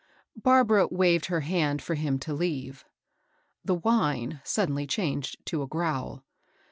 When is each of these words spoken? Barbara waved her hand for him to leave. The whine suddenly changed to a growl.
Barbara 0.41 0.87
waved 0.89 1.27
her 1.27 1.41
hand 1.41 1.79
for 1.79 1.93
him 1.93 2.17
to 2.21 2.33
leave. 2.33 2.85
The 3.63 3.75
whine 3.75 4.41
suddenly 4.43 4.87
changed 4.87 5.45
to 5.45 5.61
a 5.61 5.67
growl. 5.67 6.23